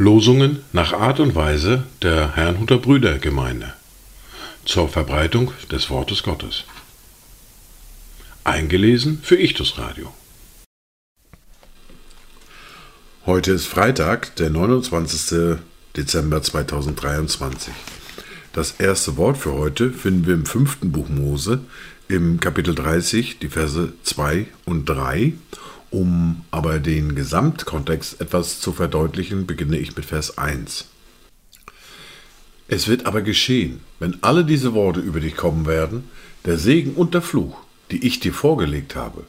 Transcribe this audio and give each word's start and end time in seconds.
Losungen 0.00 0.60
nach 0.72 0.94
Art 0.94 1.20
und 1.20 1.34
Weise 1.34 1.84
der 2.00 2.34
Herrnhuter 2.34 2.78
Brüdergemeinde 2.78 3.74
zur 4.64 4.88
Verbreitung 4.88 5.52
des 5.70 5.90
Wortes 5.90 6.22
Gottes. 6.22 6.64
Eingelesen 8.42 9.20
für 9.22 9.36
Ichtus 9.36 9.76
Radio. 9.76 10.10
Heute 13.26 13.52
ist 13.52 13.66
Freitag, 13.66 14.34
der 14.36 14.48
29. 14.48 15.58
Dezember 15.94 16.42
2023. 16.42 17.74
Das 18.54 18.76
erste 18.78 19.18
Wort 19.18 19.36
für 19.36 19.52
heute 19.52 19.92
finden 19.92 20.26
wir 20.26 20.32
im 20.32 20.46
fünften 20.46 20.92
Buch 20.92 21.10
Mose, 21.10 21.60
im 22.08 22.40
Kapitel 22.40 22.74
30, 22.74 23.38
die 23.38 23.50
Verse 23.50 23.92
2 24.04 24.46
und 24.64 24.86
3. 24.86 25.34
Um 25.90 26.44
aber 26.50 26.78
den 26.78 27.14
Gesamtkontext 27.14 28.20
etwas 28.20 28.60
zu 28.60 28.72
verdeutlichen, 28.72 29.46
beginne 29.46 29.78
ich 29.78 29.96
mit 29.96 30.04
Vers 30.04 30.38
1. 30.38 30.86
Es 32.68 32.86
wird 32.86 33.06
aber 33.06 33.22
geschehen, 33.22 33.80
wenn 33.98 34.22
alle 34.22 34.44
diese 34.44 34.74
Worte 34.74 35.00
über 35.00 35.18
dich 35.18 35.36
kommen 35.36 35.66
werden, 35.66 36.04
der 36.44 36.56
Segen 36.56 36.94
und 36.94 37.14
der 37.14 37.22
Fluch, 37.22 37.58
die 37.90 38.06
ich 38.06 38.20
dir 38.20 38.32
vorgelegt 38.32 38.94
habe, 38.94 39.24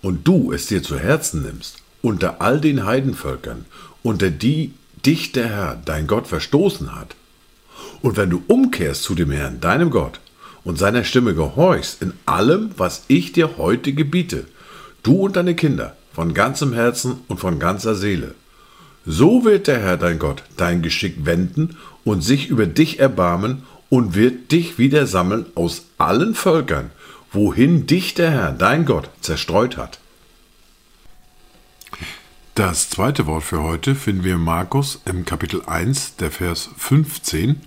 und 0.00 0.26
du 0.26 0.52
es 0.52 0.66
dir 0.66 0.82
zu 0.82 0.98
Herzen 0.98 1.42
nimmst, 1.42 1.82
unter 2.00 2.40
all 2.40 2.60
den 2.60 2.86
Heidenvölkern, 2.86 3.66
unter 4.02 4.30
die 4.30 4.72
dich 5.04 5.32
der 5.32 5.48
Herr, 5.48 5.82
dein 5.84 6.06
Gott, 6.06 6.26
verstoßen 6.26 6.94
hat, 6.94 7.14
und 8.02 8.16
wenn 8.16 8.30
du 8.30 8.42
umkehrst 8.46 9.02
zu 9.02 9.14
dem 9.14 9.30
Herrn, 9.30 9.60
deinem 9.60 9.90
Gott, 9.90 10.20
und 10.64 10.78
seiner 10.78 11.04
Stimme 11.04 11.34
gehorchst 11.34 12.02
in 12.02 12.12
allem, 12.24 12.70
was 12.76 13.04
ich 13.08 13.32
dir 13.32 13.56
heute 13.58 13.92
gebiete, 13.92 14.46
du 15.02 15.24
und 15.26 15.36
deine 15.36 15.54
Kinder, 15.54 15.95
von 16.16 16.32
ganzem 16.32 16.72
Herzen 16.72 17.18
und 17.28 17.40
von 17.40 17.58
ganzer 17.58 17.94
Seele, 17.94 18.34
so 19.04 19.44
wird 19.44 19.66
der 19.66 19.80
Herr 19.80 19.98
dein 19.98 20.18
Gott 20.18 20.44
dein 20.56 20.80
Geschick 20.80 21.26
wenden 21.26 21.76
und 22.04 22.22
sich 22.22 22.48
über 22.48 22.64
dich 22.64 23.00
erbarmen 23.00 23.64
und 23.90 24.14
wird 24.14 24.50
dich 24.50 24.78
wieder 24.78 25.06
sammeln 25.06 25.44
aus 25.54 25.84
allen 25.98 26.34
Völkern, 26.34 26.90
wohin 27.32 27.86
dich 27.86 28.14
der 28.14 28.30
Herr 28.30 28.52
dein 28.52 28.86
Gott 28.86 29.10
zerstreut 29.20 29.76
hat. 29.76 30.00
Das 32.54 32.88
zweite 32.88 33.26
Wort 33.26 33.44
für 33.44 33.62
heute 33.62 33.94
finden 33.94 34.24
wir 34.24 34.36
in 34.36 34.40
Markus 34.40 35.02
im 35.04 35.26
Kapitel 35.26 35.64
1, 35.66 36.16
der 36.16 36.30
Vers 36.30 36.70
15. 36.78 37.60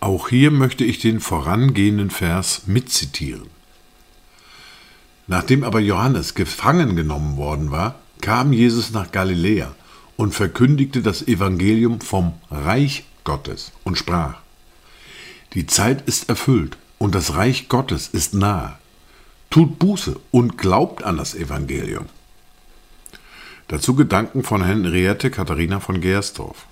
Auch 0.00 0.30
hier 0.30 0.50
möchte 0.50 0.84
ich 0.84 1.00
den 1.00 1.20
vorangehenden 1.20 2.08
Vers 2.08 2.62
mitzitieren. 2.64 3.53
Nachdem 5.26 5.64
aber 5.64 5.80
Johannes 5.80 6.34
gefangen 6.34 6.96
genommen 6.96 7.36
worden 7.36 7.70
war, 7.70 7.96
kam 8.20 8.52
Jesus 8.52 8.92
nach 8.92 9.10
Galiläa 9.12 9.74
und 10.16 10.34
verkündigte 10.34 11.02
das 11.02 11.26
Evangelium 11.26 12.00
vom 12.00 12.34
Reich 12.50 13.04
Gottes 13.24 13.72
und 13.84 13.98
sprach, 13.98 14.36
Die 15.54 15.66
Zeit 15.66 16.06
ist 16.06 16.28
erfüllt 16.28 16.76
und 16.98 17.14
das 17.14 17.34
Reich 17.34 17.68
Gottes 17.68 18.08
ist 18.08 18.34
nahe. 18.34 18.78
Tut 19.50 19.78
Buße 19.78 20.18
und 20.30 20.58
glaubt 20.58 21.04
an 21.04 21.16
das 21.16 21.34
Evangelium. 21.34 22.06
Dazu 23.68 23.94
Gedanken 23.94 24.42
von 24.42 24.64
Henriette 24.64 25.30
Katharina 25.30 25.80
von 25.80 26.00
Gersdorf. 26.00 26.66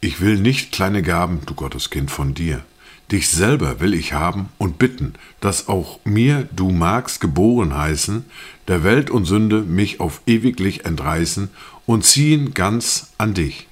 Ich 0.00 0.20
will 0.20 0.36
nicht 0.36 0.72
kleine 0.72 1.02
Gaben, 1.02 1.40
du 1.46 1.54
Gotteskind, 1.54 2.10
von 2.10 2.34
dir. 2.34 2.64
Dich 3.10 3.28
selber 3.28 3.80
will 3.80 3.92
ich 3.92 4.12
haben 4.14 4.48
und 4.58 4.78
bitten, 4.78 5.14
dass 5.40 5.68
auch 5.68 6.00
mir 6.04 6.48
du 6.54 6.70
magst 6.70 7.20
geboren 7.20 7.76
heißen, 7.76 8.24
der 8.68 8.84
Welt 8.84 9.10
und 9.10 9.26
Sünde 9.26 9.62
mich 9.62 10.00
auf 10.00 10.22
ewiglich 10.26 10.84
entreißen 10.86 11.50
und 11.84 12.04
ziehen 12.04 12.54
ganz 12.54 13.12
an 13.18 13.34
dich. 13.34 13.66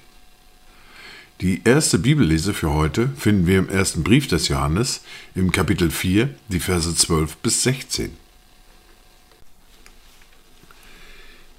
Die 1.40 1.62
erste 1.64 1.98
Bibellese 1.98 2.52
für 2.52 2.70
heute 2.70 3.08
finden 3.16 3.46
wir 3.46 3.58
im 3.60 3.70
ersten 3.70 4.02
Brief 4.02 4.26
des 4.26 4.48
Johannes 4.48 5.00
im 5.34 5.52
Kapitel 5.52 5.90
4, 5.90 6.28
die 6.48 6.60
Verse 6.60 6.94
12 6.94 7.38
bis 7.38 7.62
16. 7.62 8.14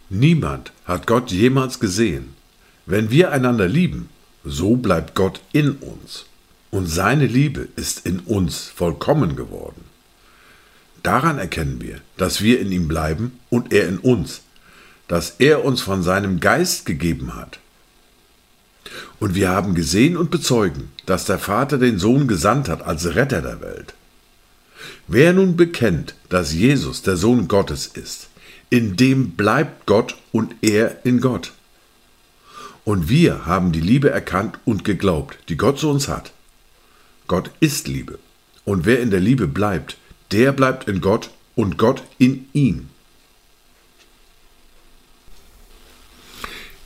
Niemand 0.10 0.72
hat 0.86 1.08
Gott 1.08 1.32
jemals 1.32 1.80
gesehen. 1.80 2.36
Wenn 2.86 3.10
wir 3.10 3.32
einander 3.32 3.68
lieben, 3.68 4.10
so 4.44 4.76
bleibt 4.76 5.16
Gott 5.16 5.42
in 5.52 5.72
uns 5.78 6.26
und 6.72 6.88
seine 6.88 7.28
Liebe 7.28 7.68
ist 7.76 8.06
in 8.06 8.20
uns 8.20 8.72
vollkommen 8.74 9.36
geworden. 9.36 9.84
Daran 11.04 11.38
erkennen 11.38 11.82
wir, 11.82 12.00
dass 12.18 12.42
wir 12.42 12.60
in 12.60 12.72
ihm 12.72 12.88
bleiben 12.88 13.40
und 13.50 13.74
er 13.74 13.88
in 13.88 13.98
uns, 13.98 14.42
dass 15.08 15.36
er 15.40 15.66
uns 15.66 15.82
von 15.82 16.04
seinem 16.04 16.40
Geist 16.40 16.86
gegeben 16.86 17.36
hat. 17.36 17.60
Und 19.20 19.36
wir 19.36 19.50
haben 19.50 19.76
gesehen 19.76 20.18
und 20.18 20.32
bezeugen, 20.32 20.92
dass 21.06 21.26
der 21.26 21.40
Vater 21.40 21.78
den 21.78 22.00
Sohn 22.00 22.28
gesandt 22.28 22.70
hat 22.70 22.82
als 22.82 23.16
Retter 23.16 23.42
der 23.42 23.62
Welt. 23.62 23.94
Wer 25.08 25.34
nun 25.34 25.58
bekennt, 25.58 26.16
dass 26.30 26.54
Jesus 26.54 27.02
der 27.02 27.18
Sohn 27.18 27.48
Gottes 27.48 27.88
ist, 27.88 28.30
in 28.70 28.96
dem 28.96 29.32
bleibt 29.32 29.86
Gott 29.86 30.18
und 30.32 30.56
er 30.62 31.06
in 31.06 31.20
Gott. 31.20 31.52
Und 32.86 33.10
wir 33.10 33.46
haben 33.46 33.72
die 33.72 33.82
Liebe 33.82 34.10
erkannt 34.10 34.58
und 34.66 34.86
geglaubt, 34.86 35.38
die 35.50 35.58
Gott 35.58 35.78
zu 35.78 35.90
uns 35.90 36.08
hat. 36.08 36.32
Gott 37.32 37.50
ist 37.62 37.88
Liebe. 37.88 38.20
Und 38.66 38.86
wer 38.86 39.00
in 39.00 39.10
der 39.10 39.22
Liebe 39.22 39.48
bleibt, 39.48 39.96
der 40.34 40.52
bleibt 40.52 40.90
in 40.90 41.00
Gott 41.00 41.30
und 41.56 41.78
Gott 41.78 42.04
in 42.18 42.50
ihm. 42.52 42.90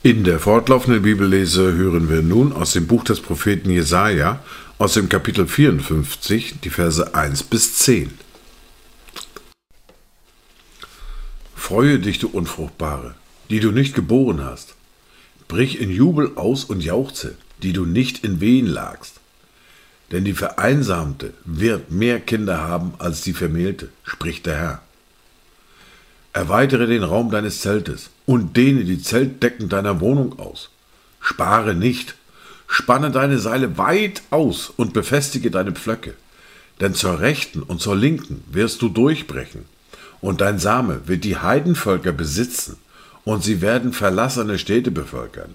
In 0.04 0.22
der 0.22 0.38
fortlaufenden 0.38 1.02
Bibellese 1.02 1.72
hören 1.72 2.08
wir 2.08 2.22
nun 2.22 2.52
aus 2.52 2.74
dem 2.74 2.86
Buch 2.86 3.02
des 3.02 3.20
Propheten 3.20 3.70
Jesaja, 3.70 4.38
aus 4.78 4.94
dem 4.94 5.08
Kapitel 5.08 5.48
54, 5.48 6.60
die 6.62 6.70
Verse 6.70 7.12
1 7.12 7.42
bis 7.42 7.74
10. 7.78 8.12
Freue 11.56 11.98
dich, 11.98 12.20
du 12.20 12.28
Unfruchtbare, 12.28 13.16
die 13.50 13.58
du 13.58 13.72
nicht 13.72 13.96
geboren 13.96 14.44
hast. 14.44 14.76
Brich 15.48 15.80
in 15.80 15.90
Jubel 15.90 16.36
aus 16.36 16.62
und 16.62 16.84
jauchze, 16.84 17.36
die 17.64 17.72
du 17.72 17.84
nicht 17.84 18.22
in 18.22 18.40
Wehen 18.40 18.68
lagst. 18.68 19.16
Denn 20.12 20.24
die 20.24 20.34
Vereinsamte 20.34 21.34
wird 21.44 21.90
mehr 21.90 22.20
Kinder 22.20 22.62
haben 22.62 22.94
als 22.98 23.22
die 23.22 23.32
Vermählte, 23.32 23.88
spricht 24.04 24.46
der 24.46 24.56
Herr. 24.56 24.82
Erweitere 26.32 26.86
den 26.86 27.02
Raum 27.02 27.30
deines 27.30 27.60
Zeltes 27.60 28.10
und 28.24 28.56
dehne 28.56 28.84
die 28.84 29.02
Zeltdecken 29.02 29.68
deiner 29.68 30.00
Wohnung 30.00 30.38
aus. 30.38 30.70
Spare 31.20 31.74
nicht, 31.74 32.14
spanne 32.68 33.10
deine 33.10 33.38
Seile 33.38 33.78
weit 33.78 34.22
aus 34.30 34.70
und 34.76 34.92
befestige 34.92 35.50
deine 35.50 35.72
Pflöcke. 35.72 36.14
Denn 36.80 36.94
zur 36.94 37.20
Rechten 37.20 37.62
und 37.62 37.80
zur 37.80 37.96
Linken 37.96 38.44
wirst 38.52 38.82
du 38.82 38.88
durchbrechen 38.88 39.64
und 40.20 40.40
dein 40.40 40.58
Same 40.58 41.02
wird 41.06 41.24
die 41.24 41.36
Heidenvölker 41.36 42.12
besitzen, 42.12 42.76
und 43.24 43.42
sie 43.42 43.60
werden 43.60 43.92
verlassene 43.92 44.58
Städte 44.58 44.90
bevölkern. 44.92 45.54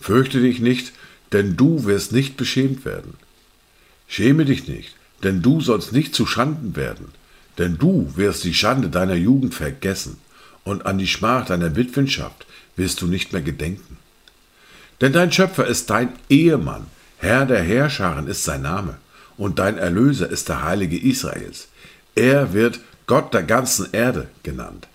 Fürchte 0.00 0.40
dich 0.40 0.60
nicht, 0.60 0.92
denn 1.32 1.56
du 1.56 1.84
wirst 1.84 2.12
nicht 2.12 2.36
beschämt 2.36 2.84
werden. 2.84 3.14
Schäme 4.08 4.44
dich 4.44 4.68
nicht, 4.68 4.94
denn 5.22 5.42
du 5.42 5.60
sollst 5.60 5.92
nicht 5.92 6.14
zu 6.14 6.26
Schanden 6.26 6.76
werden, 6.76 7.08
denn 7.58 7.78
du 7.78 8.12
wirst 8.16 8.44
die 8.44 8.54
Schande 8.54 8.88
deiner 8.88 9.14
Jugend 9.14 9.54
vergessen, 9.54 10.18
und 10.64 10.84
an 10.84 10.98
die 10.98 11.06
Schmach 11.06 11.46
deiner 11.46 11.76
Witwenschaft 11.76 12.44
wirst 12.74 13.00
du 13.00 13.06
nicht 13.06 13.32
mehr 13.32 13.42
gedenken. 13.42 13.98
Denn 15.00 15.12
dein 15.12 15.30
Schöpfer 15.30 15.66
ist 15.66 15.90
dein 15.90 16.08
Ehemann, 16.28 16.86
Herr 17.18 17.46
der 17.46 17.62
Herrscharen 17.62 18.26
ist 18.26 18.44
sein 18.44 18.62
Name, 18.62 18.96
und 19.36 19.58
dein 19.58 19.78
Erlöser 19.78 20.28
ist 20.28 20.48
der 20.48 20.64
Heilige 20.64 20.98
Israels. 20.98 21.68
Er 22.14 22.52
wird 22.52 22.80
Gott 23.06 23.32
der 23.32 23.42
ganzen 23.42 23.92
Erde 23.92 24.28
genannt. 24.42 24.88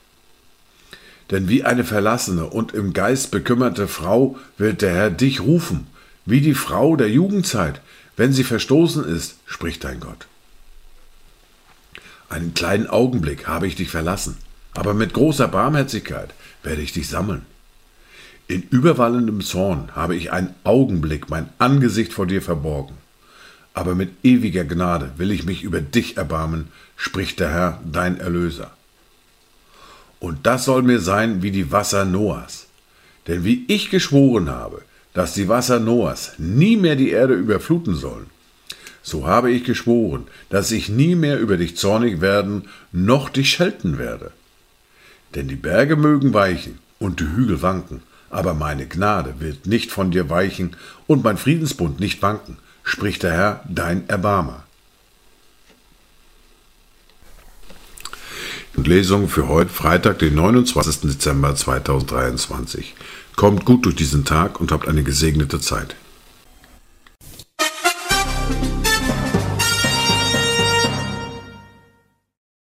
Denn 1.30 1.48
wie 1.48 1.64
eine 1.64 1.86
verlassene 1.86 2.46
und 2.48 2.74
im 2.74 2.94
Geist 2.94 3.32
bekümmerte 3.32 3.88
Frau 3.88 4.38
wird 4.58 4.82
der 4.82 4.94
Herr 4.94 5.10
dich 5.10 5.40
rufen, 5.40 5.88
wie 6.26 6.42
die 6.42 6.54
Frau 6.54 6.96
der 6.96 7.10
Jugendzeit, 7.10 7.82
wenn 8.18 8.34
sie 8.34 8.44
verstoßen 8.44 9.04
ist, 9.06 9.38
spricht 9.46 9.84
dein 9.84 10.00
Gott. 10.00 10.28
Einen 12.30 12.54
kleinen 12.54 12.88
Augenblick 12.88 13.48
habe 13.48 13.68
ich 13.68 13.76
dich 13.76 13.90
verlassen, 13.90 14.38
aber 14.74 14.94
mit 14.94 15.14
großer 15.14 15.48
Barmherzigkeit 15.48 16.34
werde 16.64 16.82
ich 16.82 16.94
dich 16.94 17.10
sammeln. 17.10 17.46
In 18.48 18.64
überwallendem 18.64 19.42
Zorn 19.42 19.96
habe 19.96 20.16
ich 20.16 20.32
einen 20.32 20.54
Augenblick 20.64 21.30
mein 21.30 21.50
Angesicht 21.58 22.14
vor 22.14 22.28
dir 22.28 22.42
verborgen 22.42 22.96
aber 23.74 23.96
mit 23.96 24.12
ewiger 24.24 24.66
Gnade 24.66 25.12
will 25.18 25.32
ich 25.32 25.46
mich 25.46 25.64
über 25.64 25.82
dich 25.82 26.18
erbarmen, 26.18 26.68
spricht 26.98 27.40
der 27.40 27.52
Herr, 27.52 27.82
dein 27.90 28.20
Erlöser. 28.20 28.72
Und 30.20 30.46
das 30.46 30.66
soll 30.66 30.84
mir 30.84 31.00
sein 31.00 31.42
wie 31.42 31.52
die 31.52 31.72
Wasser 31.72 32.06
Noahs. 32.06 32.68
Denn 33.28 33.44
wie 33.44 33.66
ich 33.68 33.90
geschworen 33.90 34.50
habe, 34.50 34.82
dass 35.14 35.34
die 35.34 35.50
Wasser 35.50 35.80
Noahs 35.80 36.34
nie 36.38 36.78
mehr 36.78 36.96
die 36.96 37.10
Erde 37.12 37.34
überfluten 37.34 37.96
sollen, 37.96 38.28
so 39.04 39.26
habe 39.26 39.52
ich 39.52 39.64
geschworen, 39.64 40.28
dass 40.50 40.72
ich 40.72 40.90
nie 40.90 41.16
mehr 41.16 41.40
über 41.40 41.58
dich 41.58 41.76
zornig 41.78 42.22
werden, 42.22 42.70
noch 42.92 43.30
dich 43.30 43.50
schelten 43.50 43.98
werde. 43.98 44.32
Denn 45.36 45.48
die 45.48 45.56
Berge 45.56 45.96
mögen 45.96 46.34
weichen 46.34 46.80
und 47.00 47.20
die 47.20 47.28
Hügel 47.28 47.62
wanken, 47.62 48.04
aber 48.30 48.54
meine 48.54 48.86
Gnade 48.88 49.36
wird 49.40 49.66
nicht 49.66 49.92
von 49.92 50.12
dir 50.12 50.30
weichen 50.30 50.76
und 51.08 51.24
mein 51.24 51.38
Friedensbund 51.38 52.00
nicht 52.00 52.22
wanken, 52.22 52.58
spricht 52.84 53.24
der 53.24 53.34
Herr, 53.34 53.64
dein 53.68 54.08
Erbarmer. 54.08 54.64
Und 58.76 58.88
Lesung 58.88 59.28
für 59.28 59.48
heute, 59.48 59.70
Freitag, 59.70 60.20
den 60.20 60.36
29. 60.36 61.02
Dezember 61.02 61.56
2023. 61.56 62.96
Kommt 63.36 63.66
gut 63.66 63.86
durch 63.86 63.96
diesen 63.96 64.26
Tag 64.26 64.60
und 64.60 64.72
habt 64.72 64.88
eine 64.88 65.04
gesegnete 65.04 65.60
Zeit. 65.60 65.96